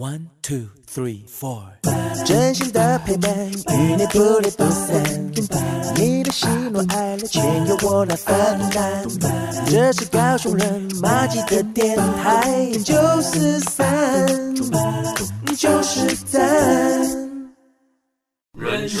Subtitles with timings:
[0.00, 1.60] One two three four，
[2.24, 5.02] 真心的陪伴，与你不离不散。
[5.96, 8.34] 你的喜怒哀乐，全由我来分
[8.70, 9.04] 担。
[9.66, 14.54] 这是高雄人马吉的电台，九四三，
[15.56, 16.40] 就是三。
[18.56, 19.00] 人生，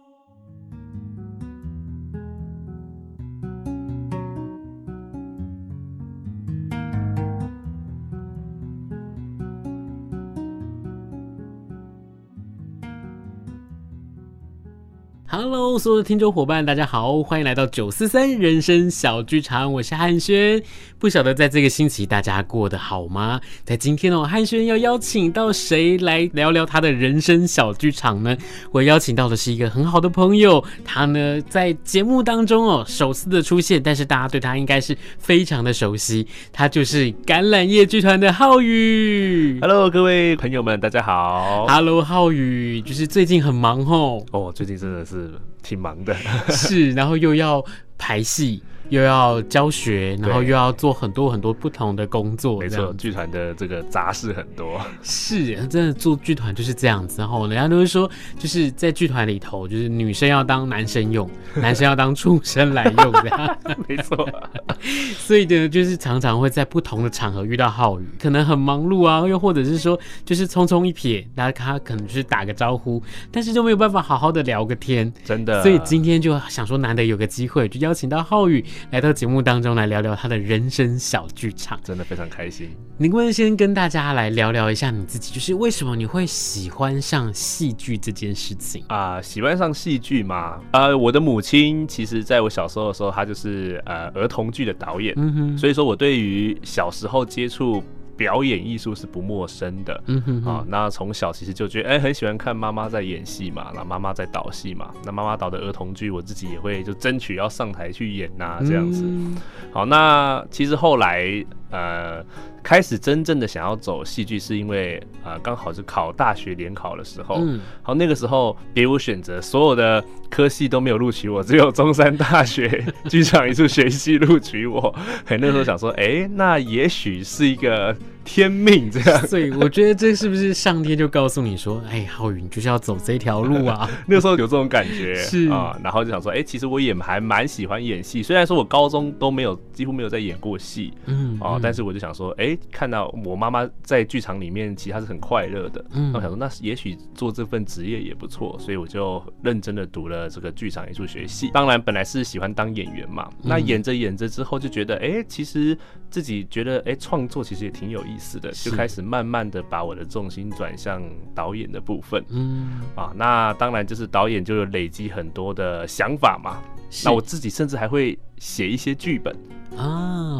[15.33, 20.61] Hello，所有的听众伙伴，大家好，欢迎来到九四三人生小剧场，我是汉轩。
[20.99, 23.39] 不晓得在这个星期大家过得好吗？
[23.63, 28.35] 在今天哦，汉轩要邀请到谁来聊聊他的人生小剧场呢？
[28.73, 39.57] 我邀请到的是一个很好的朋友，他呢在节目当中哦首次的出现，但是大家对他应该是非常的熟悉，他就是橄榄叶剧团的浩宇。
[39.61, 41.65] Hello，各位朋友们，大家好。
[41.69, 44.21] Hello，浩宇，就是最近很忙哦。
[44.31, 45.20] 哦，最近真的是。
[45.61, 46.13] 挺忙的，
[46.49, 47.63] 是，然后又要
[48.01, 48.63] 排戏。
[48.89, 52.59] 又要教学，然后又要做很多很多不同的工作。
[52.59, 54.81] 没错，剧团的这个杂事很多。
[55.01, 57.21] 是，真的做剧团就是这样子。
[57.21, 63.57] 然后人家都会说，就是在剧团里头，就是女生要当男生用， 男生要当畜生来用这样。
[63.87, 64.27] 没错。
[65.15, 75.09] 所以呢，就是常常会在不同的场合遇到浩宇，可能很忙碌啊，又或者是说，就是匆匆一瞥，大家他可能就是打个招呼，但是就没有办法好好的聊个天。
[75.23, 75.63] 真的。
[75.63, 78.63] 所以今天就想说，难得有个机会，就邀请到浩宇。
[78.91, 82.69] 来到节目当中来聊聊他的人生小剧场，真的非常开心。
[82.97, 89.23] 能不能先跟大家来聊聊一下你自己，就是为什么你会喜欢上戏剧这件事情啊、呃？
[89.23, 90.57] 喜欢上戏剧嘛？
[90.71, 97.83] 呃，我的母亲其实在我小时候的时候，她就是呃儿童剧的导演，嗯哼，所以说我对于小时候接触。
[98.21, 109.03] 表演艺术是不陌生的，嗯哼，哼，啊，那从小其实就觉得，哎、欸，很喜欢看妈妈在演戏嘛，那妈妈在导戏嘛，那妈妈导的儿童剧，我自己也会就争取要上台去演呐、啊，这样子。
[109.07, 109.35] 嗯、
[109.73, 112.23] 好，那其实后来，呃。
[112.63, 117.39] 开始真正的想要走戏剧，是因为啊，刚好是考大学联考的时候。
[117.41, 124.93] 嗯，好，那个时候别无选择，所有的科系都没有录取我，只有中山大学剧场艺术学系录取我。
[125.25, 129.27] 嘿， 那时候想说，哎、欸，那也许是一个天命这样。
[129.27, 133.89] 所以我觉得这是不是上天就告诉你说，哎、欸，浩宇，你就是要走这条路啊？
[134.07, 142.59] 那个时候有这种感觉，是啊，然后就想说，哎、欸，其实我也还蛮喜欢演戏，虽然说我高中都没有，几乎没有在演过戏，嗯，啊，但是我就想说，哎、欸。
[142.71, 145.83] 看到我妈妈在剧场里面，其实她是很快乐的。
[145.91, 151.49] 嗯，我想说，那也许做这份职业也不错，所以我就认真的读了这个剧场艺术学系。
[151.53, 153.29] 当然，本来是喜欢当演员嘛。
[153.43, 155.77] 那演着演着之后，就觉得，哎、欸，其实
[156.09, 161.01] 自己觉得，哎、欸，创作其实也挺有意思的，就开始慢慢的把我的重心转向
[161.33, 162.23] 导演的部分。
[162.29, 166.61] 嗯，啊，那当然就是导演就有累积很多的想法嘛。
[167.05, 169.35] 那我自己甚至还会写一些剧本
[169.77, 169.85] 啊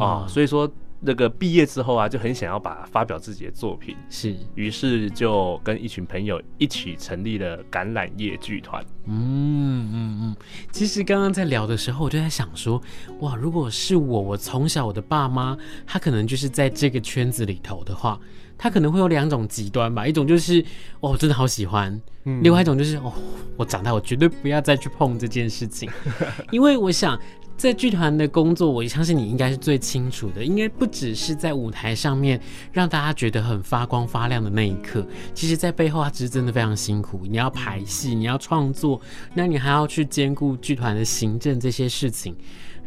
[0.00, 0.70] 啊，所以说。
[1.04, 8.84] 那个毕业之后啊，就很想要把发表自己的作品，是，于是就跟一群朋友一起成立了橄榄叶剧团。
[9.06, 10.36] 嗯嗯嗯，
[10.70, 12.80] 其实刚刚在聊的时候，我就在想说，
[13.18, 18.20] 哇，如果是我，我从小我的爸妈，他可能就是在这个圈子里头的话，
[18.62, 20.64] 他可能会有两种极端吧，一种就是
[21.00, 23.12] 哦，真的好喜欢，嗯，另外一种就是哦，
[23.56, 25.90] 我长大我绝对不要再去碰这件事情，
[26.52, 27.18] 因为我想。
[27.54, 30.42] 在剧团的工作，我相信你应该是最清楚的。
[30.42, 32.40] 应该不只是在舞台上面
[32.72, 37.20] 让大家觉得很发光发亮的那一刻，其实，在背后，它其实真的非常辛苦。
[37.24, 39.00] 你要排戏，你要创作，
[39.32, 42.34] 那你还要去兼顾剧团的行政这些事情。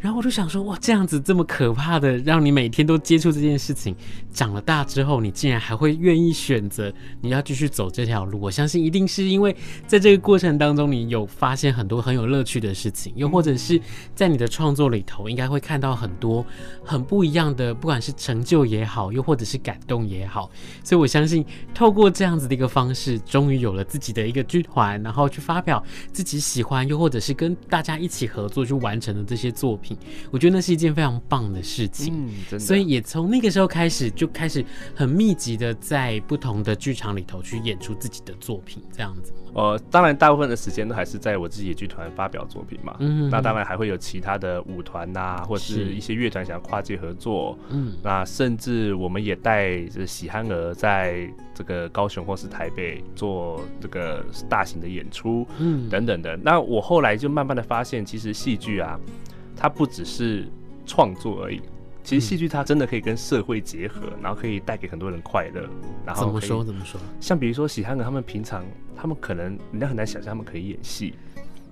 [0.00, 3.96] 然后我就想说，哇，这样子这么可怕的，让你每天都接触这件事情，
[4.32, 8.38] 长了大之后，你竟然还会愿意选择你要继续走这条路。
[8.40, 9.56] 我相信一定是因为
[9.86, 13.80] 在这个过程当中，你有发现很多很有乐趣的事情，又或者是
[14.14, 16.44] 在你的创作里头，应该会看到很多
[16.84, 20.50] 很不一样的，不管是成就也好，又或者是感动也好。
[20.84, 21.44] 所以我相信，
[21.74, 25.82] 透过这样子的一个方式，终于有了自己的一个剧团，然后去发表
[26.12, 29.85] 自己喜欢，又或者是跟大家一起合作去完成的这些作品。
[29.86, 29.96] 品，
[30.30, 32.12] 我觉得那是一件非常棒的事情。
[32.12, 32.64] 嗯，真的。
[32.64, 39.32] 所以也从那个时候开始，就开始很密集的在不同的剧场里头去演出自己的作品，这样子。
[39.54, 42.94] 呃，当然大部分的时间都还是在我自己的剧团发表作品嘛。
[42.98, 47.58] 嗯，那当然还会有其他的舞团呐，或者是一些乐团想要跨界合作。
[47.70, 56.36] 嗯，那甚至我们也带着喜憨儿在这个高雄或是台北做这个大型的演出，嗯，等等的。
[56.36, 59.00] 那我后来就慢慢的发现，其实戏剧啊，
[59.56, 60.46] 它不只是
[60.84, 61.60] 创作而已。
[62.04, 65.68] 其实戏剧它真的可以跟社会结合，然后可以带给很多人快乐。
[66.04, 67.00] 然后怎么说怎么说？
[67.18, 68.64] 像比如说喜憨儿他们平常，
[68.94, 71.14] 他们可能人家很难想象他们可以演戏，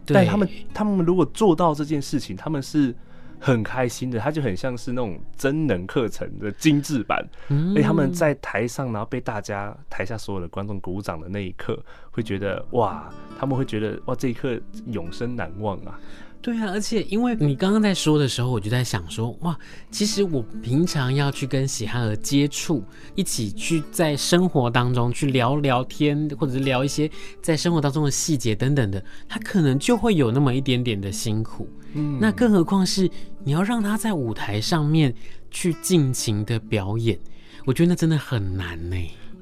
[0.04, 2.92] 但他们他们如果做到这件事情，他们是
[3.38, 4.18] 很开心的。
[4.18, 13.08] 他就很像是那种真人课程的精致版，而且他们在台上，然后被大家台下所有的观众鼓掌的那一刻，会觉得哇，
[13.38, 15.96] 他们会觉得哇，这一刻永生难忘啊。
[16.44, 19.58] 对啊，而且因为你刚刚在说的时候，我就在想说，哇，
[19.90, 27.10] 其实我平常要去跟喜憨儿接触，一起去在生活当中去聊聊天，或者是聊一些
[27.40, 31.66] 在生活当中的细节等等的，他可能就会有那么一点点的辛苦。
[31.94, 33.10] 嗯，那更何况是
[33.42, 35.14] 你要让他在舞台上面
[35.50, 37.18] 去尽情的表演，
[37.64, 38.96] 我觉得那真的很难呢。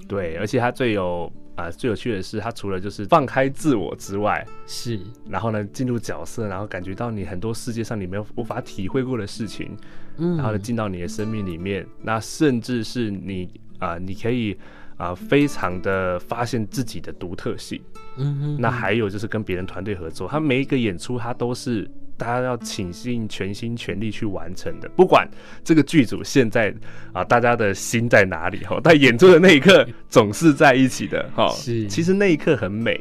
[0.07, 1.33] 对，而且他最有。
[1.55, 9.77] 啊，最有趣的是，他除了就是放开自我之外，是，然后呢，进入角色，然后感觉到你很多世界上你没有无法体会过的事情，
[10.17, 14.57] 嗯，然后呢，进到你的生命里面，那甚至是你啊，你可以
[14.97, 17.81] 啊，非常的发现自己的独特性，
[18.17, 21.91] 嗯哼，那还有就是跟别人团队合作，他每一个演出他都是。
[22.17, 25.29] 大家要倾尽全心全力去完成的，不管
[25.64, 26.75] 这个剧组现在
[27.12, 31.49] 啊，大家的心在哪里哈，但演出的那一刻总是在一起的哈。
[31.50, 33.00] 是，其实那一刻很美。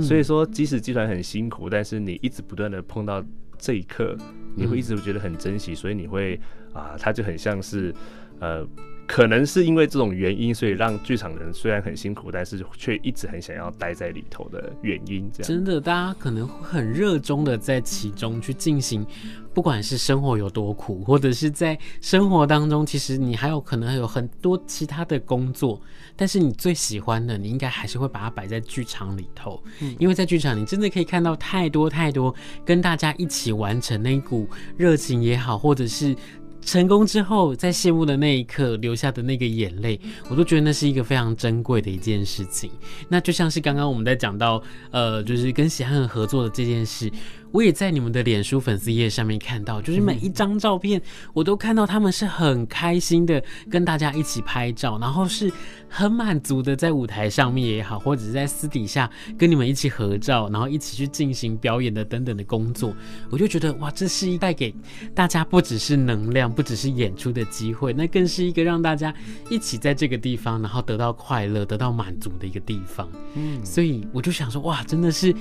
[0.00, 3.22] 所以说，即使集团很辛苦，但是你一直不断的碰到
[3.58, 4.16] 这一刻，
[4.56, 6.40] 你会一直觉得很珍惜，所以你会
[6.72, 7.94] 啊，它就很像是
[8.40, 8.66] 呃。
[9.06, 15.30] 可能是因为这种原因，所以让剧场人虽然很辛苦，但是却一直很想要待在里头的原因。
[15.32, 19.06] 这样真的，大家可能会很热衷的在其中去进行，
[19.52, 25.80] 不管是生活有多苦，或者是在生活当中，其实你还有可能还有很多其他的工作，
[26.16, 32.34] 但是你最喜欢的，你应该还是会把它摆在剧场里头，嗯，因为在剧场你真的可以看到太多太多
[32.64, 34.48] 跟大家一起完成那一股
[34.78, 36.16] 热情也好，或者是。
[36.64, 42.70] 成功之后，在谢幕的那一刻流下的那个眼泪，我都觉得那是一个非常珍贵的一件事情。
[43.08, 47.10] 那就像是刚刚我们在讲到，呃，就是跟喜汉合作的这件事。
[47.54, 51.00] 我也在你们的脸书粉丝页上面看到，就是每一张照片，
[51.32, 53.40] 我都看到他们是很开心的
[53.70, 55.52] 跟大家一起拍照，然后是
[55.88, 59.08] 很满足的在舞台上面也好，或者是在私底下
[59.38, 62.92] 跟你们一起合照，然后一起去进行表演的等等的工作，
[63.30, 64.74] 我就觉得哇，这是一带给
[65.14, 69.14] 大家不只是能量，不只是演出的机会，那更是一个让大家
[69.48, 73.08] 一起在这个地方，然后得到快乐、得到满足的一个地方。
[73.34, 75.32] 嗯，所以我就想说，哇，真的是。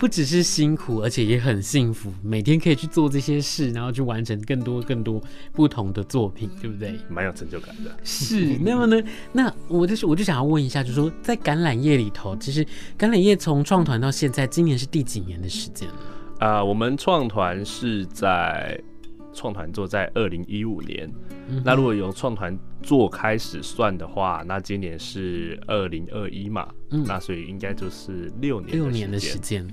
[0.00, 2.10] 不只是辛苦，而且也很幸福。
[2.22, 6.98] 每天可以去做这些事，然后去完成更多更多不同的作品，对不对？
[7.10, 7.94] 蛮有成就感的。
[8.02, 8.98] 是，那么呢？
[9.30, 12.64] 那我就是，我就想要问一下，就是说，在橄榄叶里头，其实
[12.98, 15.94] 橄榄叶从创团到现在，今年是第几年的时间了？
[16.38, 18.82] 啊、呃，我们创团是在
[19.34, 21.12] 创团做在二零一五年。
[21.50, 26.68] 嗯、那如果由创团做开始算的话，那今年是二零二一嘛？
[26.88, 29.68] 嗯，那所以应该就是六年六年的时间。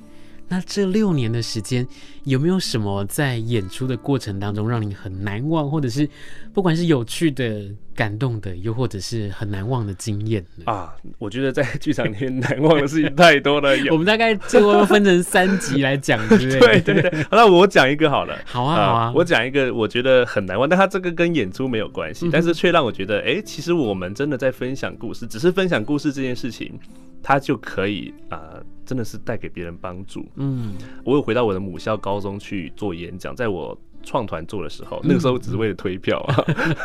[0.49, 1.85] 那这六年的时间，
[2.23, 6.09] 有没有什么在演出的过程当中让你很难忘，或者是
[6.53, 10.93] 不管是有趣的、感动的，又或者是很难忘的经验啊？
[11.19, 13.71] 我觉得在剧场里面难忘的事情太多了。
[13.91, 17.23] 我们大概最后分成三集来讲，对对 对。
[17.23, 18.39] 好，那我讲一个好了。
[18.45, 19.13] 好啊，好啊。
[19.13, 26.79] 我讲一个，我觉得很难忘，但它这个跟演出没有关系，嗯、但是却让我觉得，哎、欸，其实我们真的在分享故事，只是分享故事这件事情，
[27.21, 28.53] 它就可以啊。
[28.53, 30.25] 呃真的是带给别人帮助。
[30.35, 36.35] 嗯，我有回到我的母校高中去做演讲，在我创团做的时候，那个时候只是为了推票啊。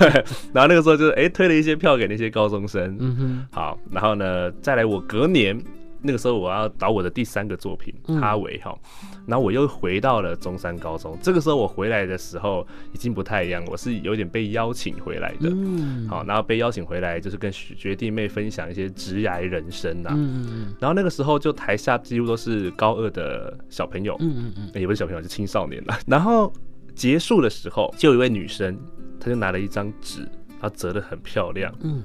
[0.53, 2.97] 然后那个时候就是哎、欸，推了一些票给那些高中生。
[2.99, 5.57] 嗯哼，好，然后呢，再来我隔年。
[6.03, 8.77] 那个时候我要导我的第三个作品《哈维》哈，
[9.27, 11.17] 然后我又回到了中山高中。
[11.23, 15.49] 这个时候我回来的时候已经不太一样，我是有点被邀请回来的。
[15.51, 20.11] 嗯，好，然后被邀请回来就是跟学弟妹分享一些职涯人生呐。
[20.15, 24.17] 嗯，然后那个时候就台下几乎都是高二的小朋友。
[24.21, 25.99] 嗯嗯嗯，也不是小朋友，是青少年了。
[26.07, 26.53] 然后
[26.95, 28.77] 结束的时候，就有一位女生，
[29.21, 30.29] 她就拿了一张纸，
[30.61, 31.73] 她折得很漂亮。
[31.81, 32.03] 嗯。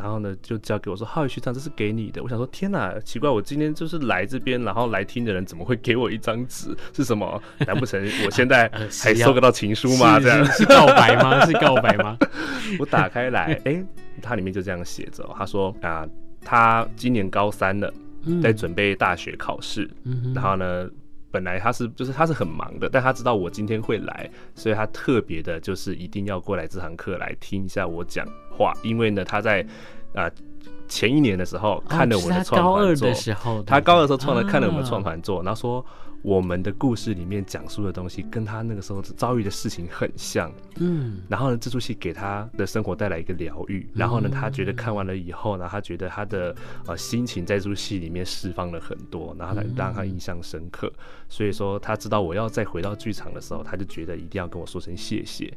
[0.00, 2.22] 然后呢就交给我说，浩宇学长，这是给你的。
[2.22, 6.74] 我想说，天哪，奇怪，我今天就是来这边，然后来听的人怎么会给我一张纸？
[6.94, 7.42] 是什么？
[7.66, 8.66] 难不成我现在
[9.02, 10.18] 还收得到情书吗？
[10.18, 11.44] 这样是，告白吗？
[11.44, 12.16] 是告白吗？
[12.80, 13.86] 我打开来，哎、欸，
[14.22, 16.06] 它里面就这样写着，他说啊，
[16.42, 17.92] 他今年高三了，
[18.42, 20.88] 在准备大学考试，嗯、然后呢。
[21.30, 29.62] 本来他是就是他是很忙的，但他知道我今天会来，所以他特别的就是一定要过来这堂课来听一下我讲话，因为呢他在
[30.14, 30.32] 啊、呃、
[30.88, 35.84] 前一年的时候看了我的创团作，哦、他高二的时候，他高二的时候创了看了我们创团作，然后说。
[36.22, 46.54] 我们的故事里面讲述的东西跟他那个时候遭遇的事情很像，嗯，然后呢，这出戏给他的生活带来一个疗愈，然后呢，他觉得看完了以后呢，他觉得他的
[46.86, 50.92] 呃心情在这出戏里面释放了很多，然后他让他印象深刻，
[51.28, 55.52] 所以说他知道我要再回到剧场的时候，他就觉得一定要跟我说声谢谢。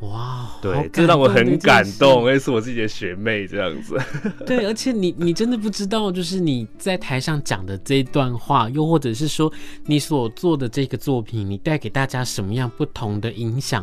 [0.00, 3.98] 哇，对，这让我很感动，因为是我自己的学妹这样子。
[4.44, 9.50] 对，而且你你真的不知道，就是你在台上讲的这一段话，又或者是说
[9.86, 13.82] 你所做的这个作品，你带给大家什么样不同的影响，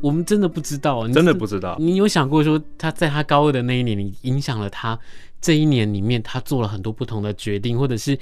[0.00, 1.76] 我们真的不知道，真的不知道。
[1.80, 4.96] 你有想过说他在他高二的那一年，你影响了他
[5.40, 8.16] 这一年里面，他做了很多不同的决定，或者是。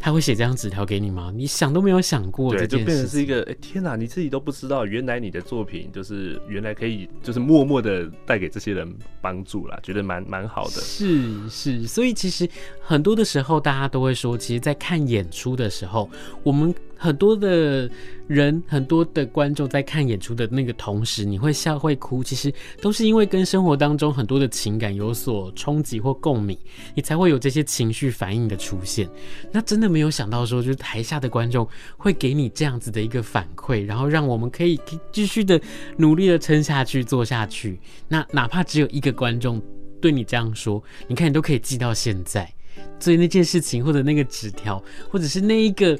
[0.00, 1.30] 他会写这张纸条给你吗？
[1.36, 8.90] 你想都没有想过，对，就变成是一个，哎、欸，天哪，你自己都不知道，原来你的作品就是原来可以，就是默默的带给这些人
[9.20, 10.80] 帮助啦，觉得蛮蛮好的。
[10.80, 12.48] 是是，所以其实
[12.80, 16.10] 很多的时候，大家都会说，其实，在看演出的时候，
[16.42, 16.74] 我们。
[17.02, 17.90] 很多的
[18.28, 22.52] 人，很多的观众在看演出的那个同时，你会笑会哭，其实
[22.82, 26.56] 都是因为跟生活当中很多的情感有所冲击或共鸣，
[26.94, 29.08] 你才会有这些情绪反应的出现。
[29.50, 31.66] 那真的没有想到说，就是台下的观众
[31.96, 34.78] 会给你这样子的一个反馈，然后让我们可以
[35.10, 35.58] 继续的
[35.96, 37.80] 努力的撑下去、做下去。
[38.08, 39.58] 那哪怕只有一个观众
[40.02, 42.52] 对你这样说，你看你都可以记到现在。
[42.98, 45.98] 所以那件事情，或者那个纸条，或者是那一个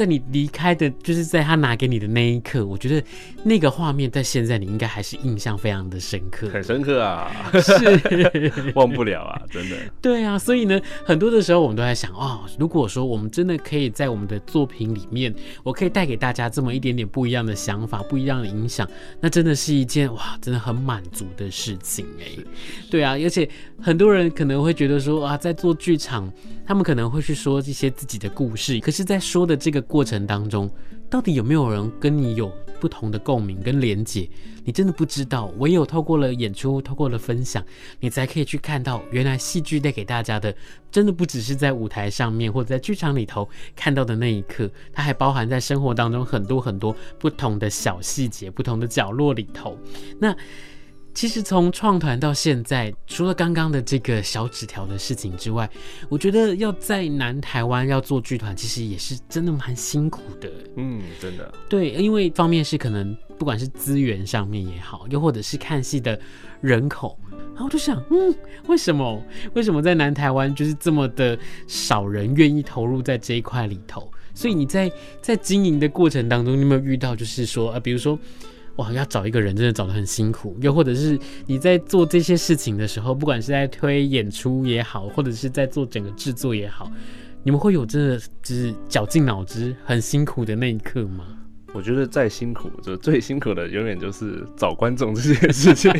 [0.00, 3.06] 在你离开的，就是在他拿给你的那一刻，我觉得
[3.44, 9.76] 那个画面在现在你应该还是印象非常的深刻，很深刻啊，是 忘不了啊，真的。
[10.00, 18.88] 对啊，所以呢，很多的时候我们都在想，哦，如果说我们真的可以在我们的作品里面，我可以带给大家这么一点点不一样的想法，不一样的影响，
[19.20, 22.42] 那真的是一件哇，真的很满足的事情哎。
[22.90, 23.46] 对啊，而且
[23.78, 26.32] 很多人可能会觉得说啊，在做剧场。
[26.66, 30.70] 他们可能会去说一些自己的故事，可是，在说的这个过程当中，
[31.10, 34.30] 到底有没有人跟你有不同的共鸣跟连结？
[34.64, 35.52] 你真的不知道。
[35.58, 37.64] 唯有透过了演出，透过了分享，
[37.98, 40.54] 你才可以去看到，原来戏剧带给大家的，
[40.92, 49.76] 真的不只是在舞台上面或者在剧场里头看到的那一刻，它还包含在生活当中很多很多不同的小细节、不同的角落里头。
[50.20, 50.36] 那。
[51.12, 55.68] 其实从创团到现在，除了刚刚的这个小纸条的事情之外，
[56.08, 60.48] 我觉得要在南台湾要做剧团，其实也是真的蛮辛苦的。
[60.76, 61.52] 嗯，真的。
[61.68, 66.18] 对，因为方面是可能不管是资源上面也好，又或者是看戏的
[66.60, 67.18] 人口，
[67.54, 68.34] 然后我就想，嗯，
[68.68, 69.22] 为什么？
[69.54, 74.10] 为什么在南台湾就是这么的少人愿意投入在这一块里头？
[74.32, 74.90] 所以你在
[75.20, 78.18] 在经营的过程当中，你有没有遇到就是说，呃，比如说。
[78.80, 86.90] 哇，要找一个人真的找得很辛苦，又或者是你在做这些事情的时候，不管是在推演出也好，或者是在做整个制作也好，
[87.42, 91.26] 你们会有真的就是绞尽脑汁很辛苦的那一刻吗？
[91.72, 95.92] 我觉得再辛苦，就最辛苦的永远就是找观众这件事情。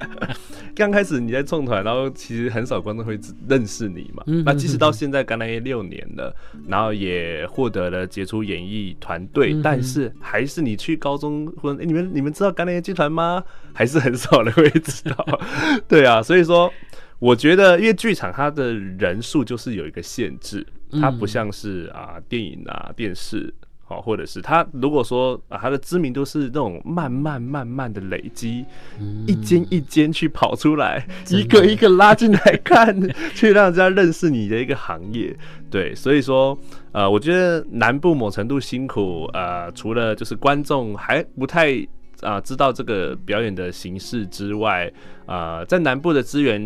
[0.76, 4.22] 刚开始你在创团，然后其实很少观众会认识你嘛。
[4.44, 6.32] 那即使到现在，刚来也六年了，
[6.68, 13.42] 然后也获得了杰出演艺团队，但是还是你去高中问，哎，你们你们知道橄榄叶剧团吗？
[13.72, 15.40] 还是很少人会知道。
[15.88, 16.72] 对啊，所以说
[17.18, 20.64] 我觉得，因为剧场它的人数就是有一个限制，
[21.00, 23.52] 它不像是啊电影啊电视。
[23.88, 28.64] 好，或者是他如果说啊，他的知名度是那种慢慢慢慢的累积，
[29.00, 32.94] 嗯、一间一间去跑出来，一个一个拉进来看，
[33.34, 35.34] 去让人家认识你的一个行业。
[35.70, 36.58] 对，所以说，
[36.92, 41.74] 呃，我觉得南部某程度辛苦，呃，除了就是观众还不太。
[42.20, 44.90] 啊、呃，知道这个表演的形式之外，
[45.26, 46.60] 啊、呃，在南部的资源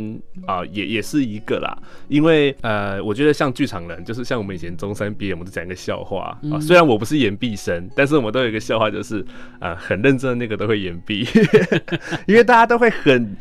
[0.47, 1.77] 啊、呃，也也是一个啦。
[2.09, 6.61] 因为呃，我觉得像剧场人，就是像我们以前中山毕业，我们就讲一个笑话啊、呃。
[6.61, 9.21] 虽然我不是演毕生，但是我们都有一个笑话，就是
[9.59, 11.27] 啊、呃，很认真的那个都会演毕，
[12.27, 13.37] 因为大家都会很，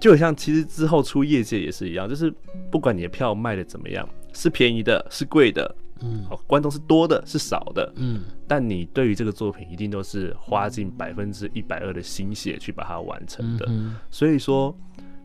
[0.00, 2.32] 就好像其实之后出业界也是一样，就是
[2.70, 5.74] 不管你的票卖的怎么样，是便宜的，是贵的。
[6.02, 14.76] 嗯，好，观众是多的，是少的，嗯，但你对于这个作品一定都是花尽百分之一百二的心血去把它完成的，嗯、所以说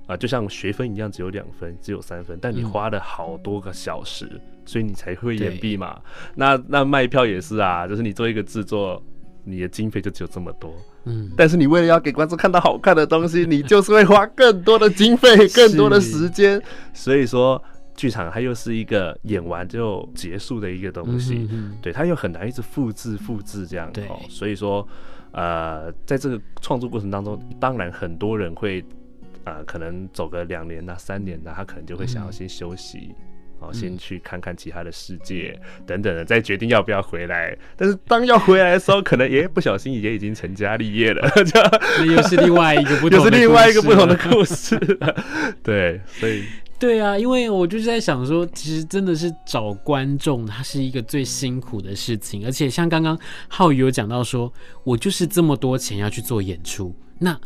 [0.08, 6.00] 啊，就像学分一样，只有两分，只有三分，但你花了好多个小时，嗯、所以你才会演毕嘛。
[6.36, 9.01] 那那卖票也是啊，就是你做一个制作，
[9.44, 10.74] 你的经费就只有这么多。
[11.06, 16.62] 嗯，但是你为了要给观众看到好看的东西，你就是会花更多的经费、 更多的时间。
[16.94, 17.62] 所以说，
[18.01, 23.91] 剧场它又是一个演完就结束的一个东西，嗯、哼哼对，它又很难一直复制、复制这样。
[23.93, 24.88] 对，所以说，
[25.34, 28.84] 呃，在这个创作过程当中，当然很多人会，
[29.43, 32.98] 呃，可能走个两年呐、三年呐，他可能就会想要先休息。
[33.12, 33.15] 嗯
[33.62, 35.55] 好，先去看看其他的世界
[35.86, 37.55] 等等的，再决定要不要回来。
[37.77, 44.79] 但是当要回来的时候，可能也不小心也已经成家立业了，这又是另外一个不同，又是另外一个不同的故事。
[45.62, 46.43] 对，所以
[46.81, 52.43] 对啊，因为我就是在想说，其实真的是找观众，它是一个最辛苦的事情。
[52.43, 53.15] 而且像刚刚
[53.47, 54.51] 浩宇有讲到说，
[54.83, 57.39] 我就是这么多钱要去做演出，那。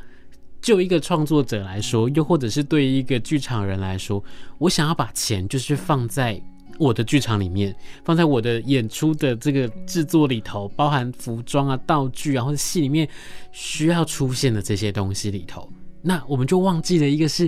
[0.62, 4.24] 就一个创作者来说，又或者是对一个剧场人来说，
[4.58, 6.42] 我想要把钱就是放在
[6.80, 13.08] 我的剧场里面，放在我的演出的这个制作里头，包含服装啊、道具啊，或者戏里面
[13.52, 15.70] 需要出现的这些东西里头，
[16.02, 17.48] 那我们就忘记了一个是，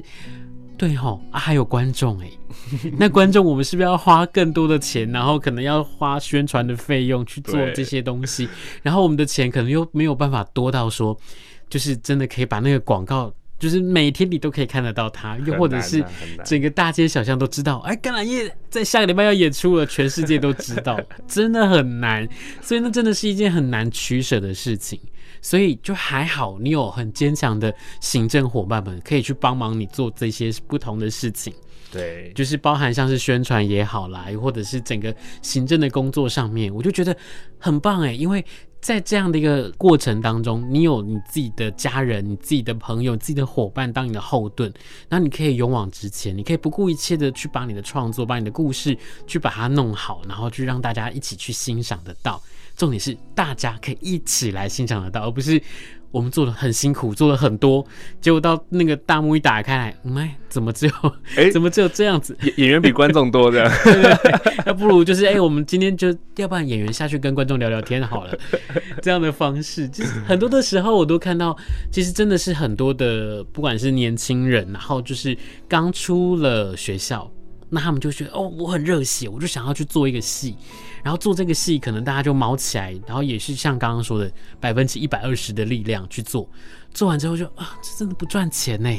[0.78, 2.30] 对吼啊，还有观众哎，
[2.98, 8.48] 那观众我们是不是要花更多的钱，然后可能要花宣传的费用去做这些东西，
[8.84, 11.18] 然后我们的钱可能又没有办法多到说。
[11.70, 13.30] 就是真的可以把那个广告，
[13.60, 16.02] 就是每天你都可以看得到它，又或者是
[16.46, 22.26] 整个大街小巷都知道，哎，甘蓝叶在下个礼拜要演出了，全世界都知道， 真的很难，
[22.62, 24.98] 所以那真的是一件很难取舍的事情。
[25.42, 31.54] 所以就还好，你有很坚强的行政伙伴们可以去帮忙你做这些不同的事情。
[31.90, 37.16] 对，就是包含像是宣传也好啦，或者是整个行政的工作上面，我就觉得
[37.58, 38.44] 很棒哎，因为。
[38.80, 44.72] 在这样的一个过程当中，你有你自己的家人、你自己的朋友、自己的伙伴当你的后盾，
[45.10, 52.42] 那你可以勇往直前，你可以不顾一切的去把你的创作、把你的故事去把它弄好，然后去让大家一起去欣赏得到。
[52.78, 55.62] 重点是大家可以一起来欣赏得到，而不是。
[56.10, 57.86] 我们做的很辛苦，做了很多，
[58.22, 60.94] 结果到那个大幕一打开来，哎，怎么只有
[61.36, 62.36] 哎，欸、 怎么只有这样子？
[62.44, 66.08] 演演员比观众多这样，对 对对，那不如就是哎、欸，我们今天就
[66.38, 68.36] 要不然演员下去跟观众聊聊天好了，
[69.04, 71.56] 这样的方式，就是很多的时候我都看到，
[71.92, 75.38] 其实真的是很多的，不管是年轻人，然后就是
[75.68, 77.30] 刚出了学校。
[77.70, 80.56] 那他们就觉得哦，我很热血，我就想要去做一个戏，
[81.08, 86.46] 然后做这个戏，可能大家就毛起来，然后也是像刚刚说的百分之一百二十的力量去做，
[86.94, 88.94] 做完之后就啊，这真的不赚钱呢，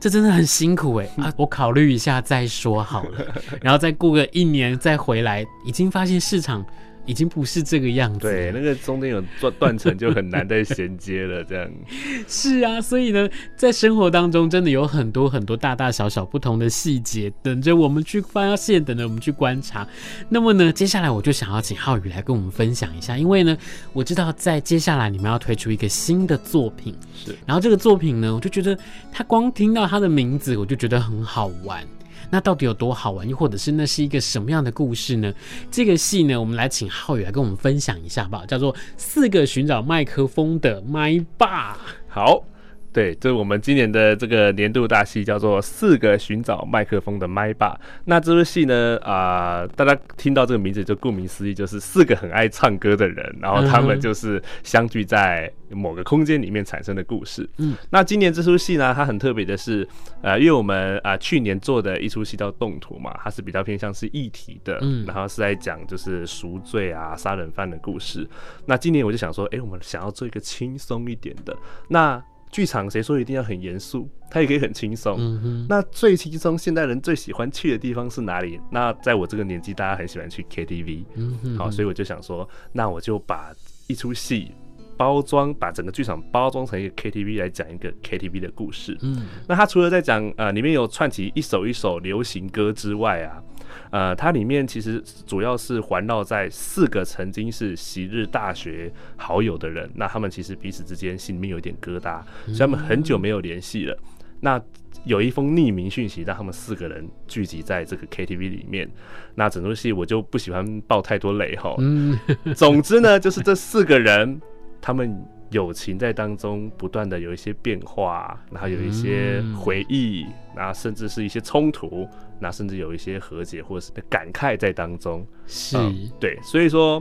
[0.00, 3.26] 这真的很辛苦哎啊，我考虑一下再说好了，
[3.60, 6.64] 然后再过个一年再回来，已经发现市场。
[7.04, 11.70] 已经不是这个样子，对，那个中间有断断层就很难再衔接了，这样。
[12.28, 19.86] 是啊，所以呢，在生活当中真的有很多很多大大小小不同的细节等着我们去发现，等着我们去观察。
[20.28, 23.56] 那么呢，接下来我就想要请浩宇来跟我们分享一下，因为呢，
[23.92, 27.36] 我知道在接下来你们要推出一个新的作品，是。
[27.44, 28.78] 然后这个作品呢，我就觉得
[29.10, 31.84] 他光听到他的名字，我就觉得很好玩。
[32.30, 33.28] 那到底有多好玩？
[33.28, 35.32] 又或者是那是一个什么样的故事呢？
[35.70, 41.74] 这个戏呢，我们来请浩宇来跟我们分享一下吧，叫做《四个寻找麦克风的麦霸》。
[42.08, 42.44] 好。
[42.92, 47.74] 对，这是我们今年的这个年度大戏，叫做《四个寻找麦克风的麦霸》。
[48.04, 57.48] 那这部戏呢，啊、呃，大家听到这个名字就顾名思义，就是四个很爱唱歌的人，然后他们就是相聚在某个空间里面产生的故事。
[57.56, 59.88] 嗯，那今年这出戏呢，它很特别的是，
[60.20, 68.28] 呃，因为我们啊、呃、去年做的一出戏叫《动图》嘛，它是比较偏向是议题的，嗯，然后是在讲就是赎罪啊、杀人犯的故事。
[68.66, 71.56] 那今年我就想说，哎，我们想要做一个轻松一点的，
[71.88, 72.22] 那。
[72.52, 74.08] 剧场谁说一定要很严肃？
[74.30, 75.66] 他也可以很轻松。
[75.68, 78.60] 那最轻松，现代人最喜欢去的地方是哪里？
[78.70, 81.56] 那在我这个年纪，大家很喜欢去 KTV。
[81.56, 83.52] 好，所以我就想说，那我就把
[83.86, 84.52] 一出戏
[84.96, 88.96] 包装，把整个剧场包装成一个 KTV 来讲一个 KTV 的故事。
[89.00, 89.26] 嗯。
[89.48, 93.42] 那他除了在讲呃里面有串起一首一首流行歌之外啊。
[93.90, 103.96] 呃，它里面其实主要是环绕在四个曾经是昔日大学好友的人，那他们其实彼此之间心里面有点疙瘩，所以他们很久没有联系了。
[104.40, 104.60] 那
[105.04, 108.88] 有一封匿名讯息让他们四个人聚集在这个 KTV 里面。
[109.34, 111.74] 那整出戏我就不喜欢爆太多雷哈。
[112.54, 114.40] 总之呢，就是这四个人
[114.80, 115.24] 他们。
[115.52, 122.08] 友情在当中不断的有一些变化，然后有一些回忆，然后甚至是一些冲突，
[122.40, 125.24] 那甚至有一些和解或者是感慨在当中。
[125.46, 127.00] 是、嗯，对，所以说，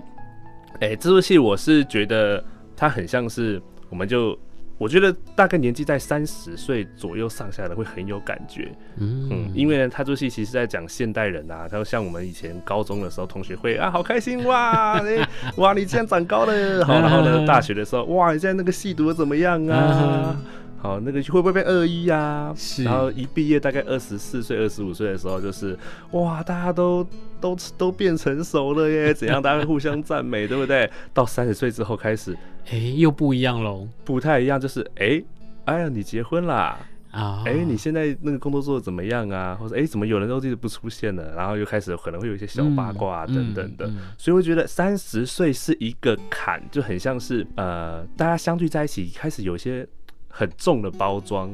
[0.81, 2.43] 哎、欸，这部戏我是觉得
[2.75, 3.59] 它很像是，
[3.89, 4.37] 我们就
[4.81, 15.23] 我觉得大概年纪在三十岁左右上下的会很有感觉，嗯，嗯，因为呢，他这戏其实在讲现代人啊，他像我们以前高中的时候同学会啊，好开心哇，欸、
[15.57, 20.35] 哇，你竟然长高了，好，然后呢，大学的时候，哇，你现在那个戏读的怎么样啊？
[20.81, 22.51] 好，那个会不会变二一呀？
[22.57, 25.77] 是，然后一毕业大概二十四岁、二十五岁的时候，就是
[26.11, 27.05] 哇，大家都
[27.39, 29.39] 都都变成熟了耶， 怎样？
[29.39, 30.89] 大家互相赞美，对不对？
[31.13, 32.35] 到三十岁之后开始，
[32.71, 35.23] 哎，又不一样喽，不太一样，就是哎，
[35.65, 36.79] 哎呀，你结婚啦
[37.11, 37.43] 啊？
[37.45, 39.53] 哎，你现在那个工作做的怎么样啊？
[39.53, 41.35] 或者哎，怎么有人都一直不出现了？
[41.35, 43.87] 然后又开始可能会有一些小八卦啊，等等的。
[44.17, 49.87] 所以我觉得三十岁是一个坎，就很像是呃，大家相聚在一起，开始有些。
[50.31, 51.49] 很重的包装，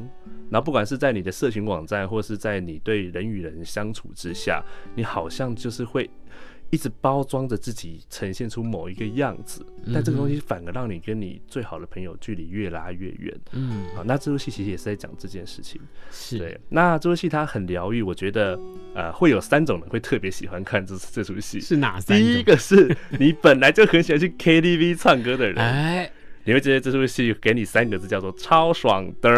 [0.50, 4.62] 然后不管是在你的社群网站，或是在你对人与人相处之下，
[4.94, 6.08] 你好像就是会
[6.70, 9.64] 一直包装着自己，呈现出某一个样子。
[9.92, 13.34] 但这个东西反而让你跟你最好的朋友距离越拉越远。
[13.52, 15.80] 嗯，好，那这部戏其实也是在讲这件事情。
[16.10, 18.58] 是对，那这部戏它很疗愈，我觉得
[18.94, 21.58] 呃会有三种人会特别喜欢看这这出戏。
[21.58, 22.26] 是哪三种？
[22.26, 25.56] 第一个是你本来就很喜欢去 KTV 唱歌的人。
[25.56, 26.10] 哎。
[26.48, 29.30] 你会觉得这出戏给你三个字叫做超爽的，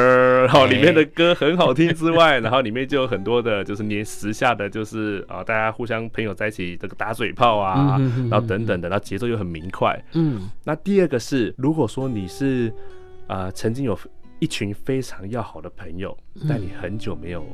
[0.44, 7.98] 然后里面的歌很好听之外，然后里面就有很多的就是年时下的就是啊，大家互相朋友在一起这个打嘴炮啊，
[8.30, 10.00] 然后等等的，然后节奏又很明快。
[10.12, 12.72] 嗯，那第二个是，如果说你是
[13.26, 13.98] 啊曾经有
[14.38, 16.16] 一群非常要好的朋友，
[16.48, 17.44] 但你很久没有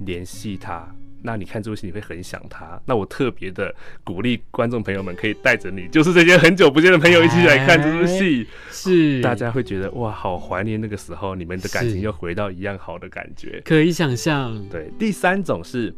[0.00, 0.86] 联系他。
[1.22, 14.64] 那你看这部戏你会很想他，那我特别的鼓励观众朋友们可以带着你，就是这些很久不见的朋友一起来看这部戏，是大家会觉得哇，好怀念那个时候，你们的感情又回到一样好的感觉，可以想象。
[14.68, 15.92] 对，第三种是，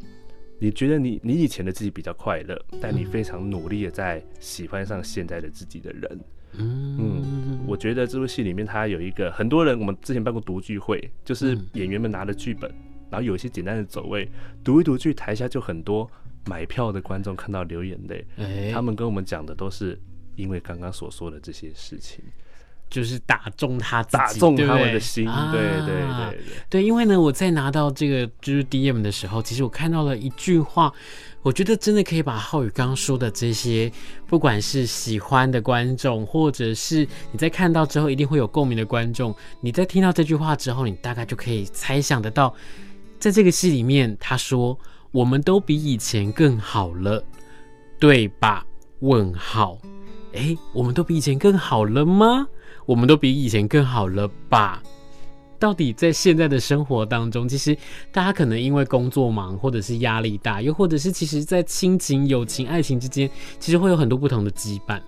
[0.59, 6.21] 你觉得你你以前的自己比较快乐，但你非常努力的在喜欢上现在的自己的人。
[6.55, 12.69] 嗯嗯，我觉得这部戏里面它有一个很多人，我们之前办过读剧会，就是演员们拿了剧本。
[13.11, 14.29] 然后有一些简单的走位，
[14.63, 16.09] 读一读剧，台下就很多
[16.47, 18.25] 买票的观众看到流眼泪。
[18.37, 20.01] 欸、他们跟我们讲的都是
[20.37, 22.25] 因为刚刚所说的这些事情，
[22.89, 25.25] 就是打中他自己，打中他们的心。
[25.53, 26.39] 对对对对，对，
[26.71, 30.93] 对，因为呢，我在拿到这个就是 DM 的时候，其实我看到了一句话，
[31.43, 33.91] 我觉得真的可以把浩宇刚刚说的这些，
[34.27, 42.55] 不管是喜欢的观众，或者是你在看到之后一定会有共鸣的观众，你在听到这句话之后，你大概就可以猜想得到。
[43.21, 44.77] 在这个戏里面，他说
[45.13, 47.23] ：“我们都比以前更好了，
[47.99, 48.65] 对吧？”
[49.01, 49.79] 问号。
[50.33, 52.47] 诶，我们都比以前更好了吗？
[52.87, 54.83] 我们都比以前更好了吧？
[55.59, 57.77] 到底在现在的生活当中，其实
[58.11, 64.99] 大家可能因为工作忙，或者是压力大，又或者是其实在亲情、友情、爱情之间，其实会有很多不同的羁绊。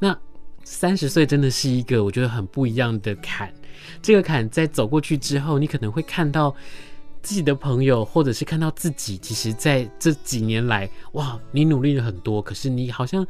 [0.00, 0.18] 那
[0.64, 3.52] 三十岁真的是一个我觉得很不一样的坎。
[4.02, 6.52] 这个坎在走过去之后，你可能会看到。
[7.22, 13.26] 自己的朋友，或者是看到自己，其实在这几年来，哇，你努力了很多，可是你好像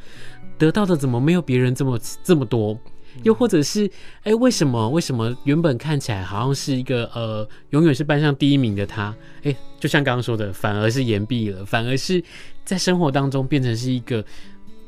[0.57, 2.79] 得到的怎么没有别人这么这么多？
[3.24, 3.90] 又或者是，
[4.22, 4.88] 哎，为什么？
[4.88, 12.22] 为什么原本看起来好像是一个呃，永远是班上第一名的他，哎，就像刚刚说的，反而是延毕了，反而是
[12.64, 14.24] 在生活当中变成是一个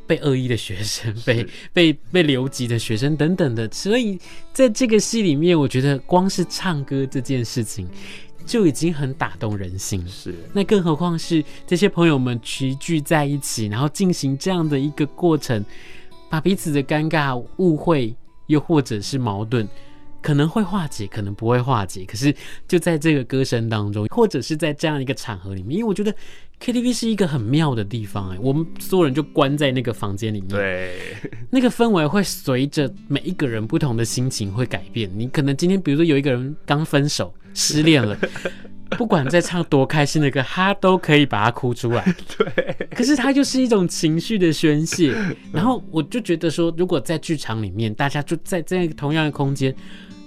[0.06, 3.68] 被恶意的学生，被被被留级的学生等等的。
[3.72, 4.16] 所以
[4.52, 7.88] 在这个戏里面，我觉得光是唱歌这件事情。
[8.46, 10.34] 就已经很打动人心，是。
[10.52, 15.64] 那更何况是这些朋友们齐聚在一起，然后进行这样的一个过程，
[16.28, 18.14] 把彼此的尴尬、误会，
[18.46, 19.68] 又或者是矛盾，
[20.22, 22.04] 可能会化解，可能不会化解。
[22.06, 22.34] 可是
[22.68, 26.14] 就在这个歌声当中，或者是在这样一个场合里面，因为我觉得
[26.60, 30.96] KTV 是一个很妙的地方，哎，我们所有人就关在那个房间里面，对，
[31.50, 35.10] 那个氛围会随着每一个人不同的心情会改变。
[35.14, 37.34] 你可能今天，比如说有一个人刚分手。
[37.54, 38.16] 失恋了，
[38.96, 42.14] 不管在唱多开心的歌， 他都可以把它哭出来。
[42.36, 45.14] 对，可是它就是一种情绪的宣泄。
[45.52, 49.74] 然后我就觉得说，如果在剧场里面，大家就在这个同样的空间，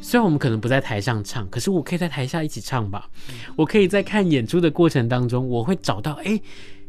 [0.01, 3.09] 虽然我们可能不在台上唱，可是我可以在台下一起唱吧。
[3.55, 6.23] 我可以在看演出的过程当中，我会找到哎。
[6.25, 6.41] 欸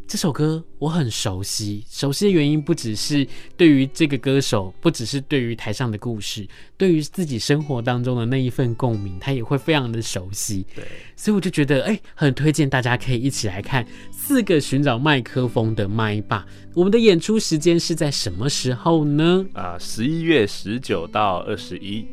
[0.08, 10.64] 这首歌我很熟悉，熟悉的原因不只是对于这个歌手，不只是对于台上的故事，对于自己生活当中的那一份共鸣，他也会非常的熟悉。
[10.76, 10.84] 对，
[11.16, 16.40] 所以我就觉得，哎，很推荐大家可以一起来看《四个寻找麦克风的麦霸》。
[16.72, 19.44] 我们的演出时间是在什么时候呢？
[19.54, 22.06] 啊，十一月十九到二十一。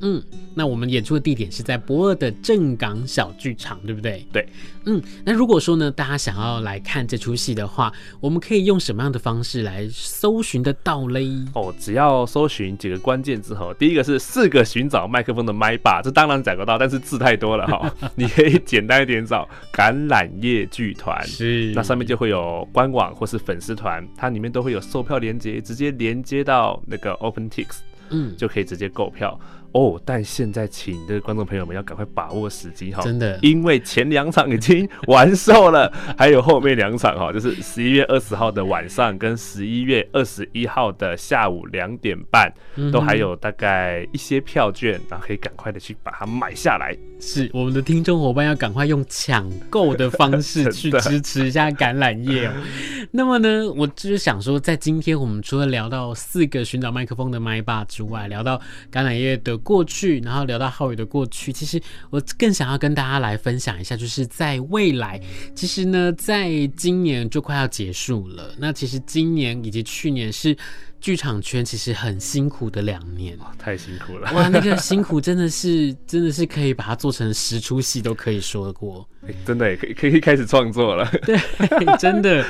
[0.00, 0.22] 嗯，
[0.54, 4.26] 那我们演出的地点是在博尔的正港小剧场，对不对？
[4.32, 4.46] 对。
[4.86, 11.26] 嗯，那如果说呢，大家想要来看这出戏的话，我们可以用什么样的方式来搜寻得到嘞？
[11.54, 27.66] 哦，只要搜寻几个关键字哈，第一个是四个寻找麦克风的麦霸，这当然找得到，但是字太多了哈， 你可以简单一点找橄榄叶剧团，是，那上面就会有官网或是粉丝团，它里面都会有售票链接，直接连接到那个 OpenTix，
[28.10, 29.40] 嗯，就可以直接购票。
[29.74, 42.52] 哦，但现在请的观众朋友们要赶快把握时机哈，真的，因为前两场已经完售了， 还有后面两场哈，就是十一月二十号的晚上跟十一月二十一号的下午两点半，
[42.92, 46.96] 都还有大概一些票券，然后可以赶快的去把它买下来。
[47.18, 52.52] 是我们的听众伙伴要赶快用抢购的方式去 支持一下橄榄叶哦。
[53.10, 58.56] 那么呢，我就是想说，在今天我们除了聊到四个寻找麦克风的麦霸之外，聊到
[58.92, 59.58] 橄榄叶的。
[59.64, 65.20] 过去，然后聊到浩宇的过去，其实我更想要跟大家来分享一下，就是在未来，
[65.56, 68.54] 其实呢，在今年就快要结束了。
[68.56, 70.56] 那其实今年以及去年是。
[71.00, 74.48] 剧场圈其实很辛苦的两年，太辛苦了哇！
[74.48, 81.04] 那个辛苦真的是，真的是可以把它做成十出戏都可以说过，欸、真的可以可以开始创作了。
[81.26, 81.36] 对，
[81.98, 82.44] 真的。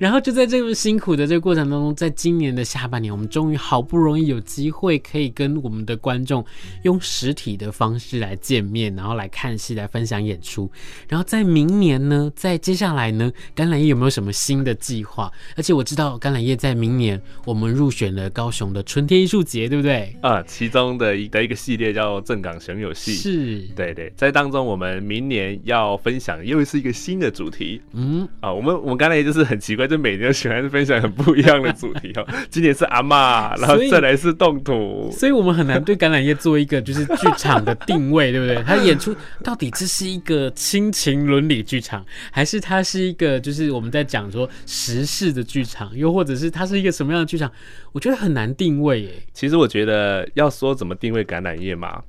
[0.00, 6.44] 然后就在这么辛苦的这个过程当中，在今年的下半年，我们终于好不容易有机会可以跟我们的观众
[6.82, 10.70] 用实体的方式来见面，然后来看戏，来分享演出。
[11.06, 15.30] 然后在明年呢，在接下来呢，橄榄叶有没有什么新的计划？
[15.56, 17.90] 而且我知道橄榄叶在明年我们入。
[17.90, 20.16] 选了高雄的春天艺术节，对不对？
[20.22, 32.26] 啊，其中的一的一个系列叫正港雄有戏，是对对，在当中我们明年要分享又是一个新的主题，嗯啊，我们我们刚才也就是很奇怪，就每年都喜欢分享很不一样的主题哦。
[32.50, 38.62] 今年是阿嬷，然后再来是动土，所以我们很难对橄榄叶做一个就是剧场的定位， 对不对？
[38.64, 47.50] 他演出到底这是一个亲情伦理剧场，还是它是一个就是我们在讲说时事的剧场，又或者是它是一个什么样的剧场？
[47.92, 49.10] 我觉得很难定位耶。
[49.32, 52.02] 其实我觉得要说怎么定位橄榄叶嘛，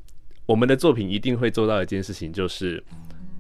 [0.46, 2.84] 我们的作品一定会做到一件事情，就是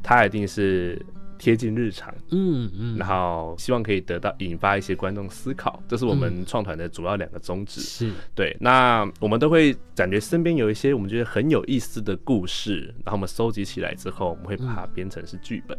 [0.03, 1.03] 它一定是
[1.37, 7.81] 贴近日常，嗯嗯，然后希望可以得到引发一些观众思考，这是我们创团的主要两个宗旨。
[7.81, 8.55] 是对。
[8.59, 15.77] 那我们都会感觉身边有一些我们觉得很有意思的故事，然后我们收集起来之后，我们会把它编成是剧本。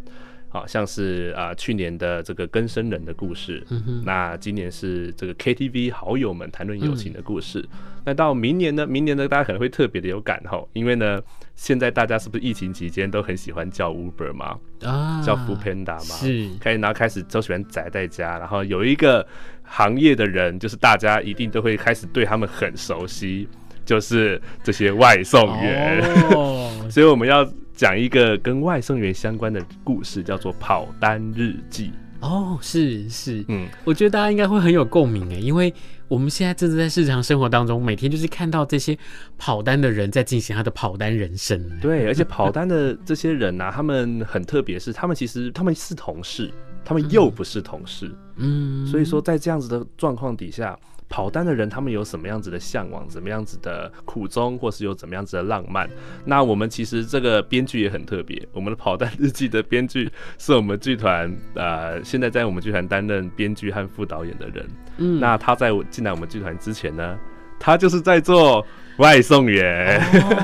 [0.53, 7.67] 好像是啊，去年的这个更生人的故事，嗯、那今年是这个 KTV 好友们谈论友情的故事。
[7.73, 8.87] 嗯、那到明年呢？
[8.87, 11.19] 明年呢，大家可能会特别的有感吼，因为呢，
[11.57, 14.59] 现在大家是不是疫情期间都很喜欢叫 Uber 嘛？
[14.83, 16.17] 啊，叫 Foodpanda 嘛？
[16.17, 19.27] 是，开始然后开始都喜欢宅在家，然后有一个
[19.63, 23.49] 行业的人，就是大家一定都会开始对他们很熟悉，
[23.87, 26.03] 就是这些外送员。
[26.35, 27.51] 哦、 所以我们要。
[27.83, 31.91] 讲一个跟外送员相关的故事，叫做《跑单日记》。
[32.25, 35.75] 哦，是是，嗯，我觉得大家应该会很有共鸣诶，因为
[36.07, 38.97] 我们现在正在日常生活当中，每天就是看到这些
[39.37, 41.61] 跑单的人在进行他的跑单人生。
[41.81, 46.53] 对，而且跑单的这些人啊，他们很特别，是他们其实他们是同事，
[46.85, 48.09] 他们又不是同事。
[48.37, 50.79] 嗯，所以说在这样子的状况底下。
[51.13, 55.87] 跑单的人，他们有什么样子的向往，怎么样子的苦衷，或是有怎么样子的浪漫？
[56.25, 64.67] 那我们其实这个编剧也很特别，我们的跑单日记的编剧是我们剧团呃，现在在我们剧团担任编剧和副导演的人。
[64.97, 67.19] 嗯，那他在进来我们剧团之前呢，
[67.61, 68.67] 他就是在做。
[68.99, 70.01] 外送员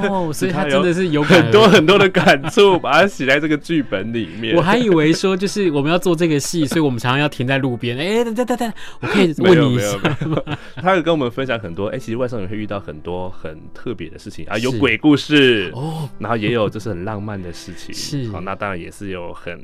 [0.09, 4.57] 哦，所以他真的是有很多很多的感触， 把它写在这个剧本里面。
[4.57, 7.97] 我还以为说，就是我们要做这个戏，所以我们常常要停在路边。
[7.97, 10.43] 哎、欸，等等等等，我可以问你一下吗？
[10.77, 11.89] 他有跟我们分享很多。
[11.89, 17.95] 哎、欸，其实外送员会遇到很多很特别的事情啊，有鬼故事哦，然后也有就是很浪漫的事情。
[17.95, 19.59] 是，好，那当然也是有很。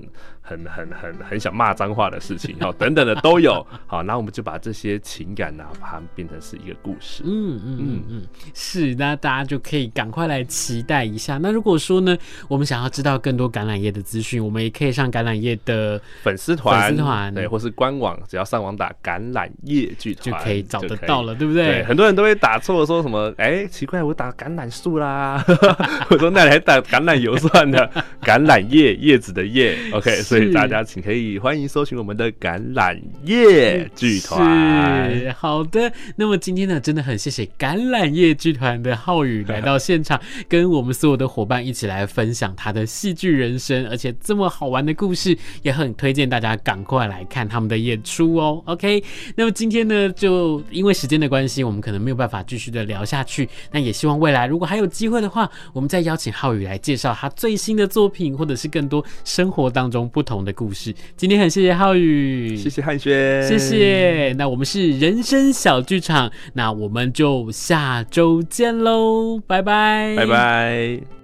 [0.46, 11.38] 很很很很想骂脏话的事情，好， 等等的都有，好，那我们就把这些情感呢、啊，把它变成是一个故事，嗯嗯嗯嗯，是，那大家就可以赶快来期待一下。
[11.38, 12.14] 那如果说呢，
[12.46, 17.34] 我们想要知道更多橄榄叶的资讯，我们也可以上橄榄叶的粉丝团，粉丝团。
[17.34, 21.66] 对，或是官网，只要上网打橄榄叶剧团就可以找得到了，对不对？
[21.66, 25.42] 对，很多人都会打错，说什么，哎、欸，奇怪，我打橄榄树啦，
[26.10, 30.14] 我说那你还打橄榄油算了，橄榄叶叶子的叶，OK。
[30.34, 35.14] 所以大家请可以欢迎搜寻我们的橄榄叶剧团。
[35.14, 40.18] 是好的，那么今天呢，真的很谢谢橄榄叶剧团团的浩宇来到现场，
[40.48, 48.62] 跟我们所有的伙伴一起来分享他的戏剧人生，而且这么好玩的故事，也很推荐大家赶快来看他们的演出哦。
[48.64, 49.04] OK，
[49.36, 53.48] 那么今天呢，就因为时间的关系，我们可能没有办法继续的聊下去。
[53.70, 60.94] 那也希望未来如果还有机会的话，我们再邀请浩宇来介绍他最新的作品，或者是更多生活当中不同的故事。
[61.16, 64.32] 今天很谢谢浩宇，谢谢汉轩，谢谢。
[64.38, 71.23] 那我们是人生小剧场，那我们就下周见喽，拜拜，拜拜。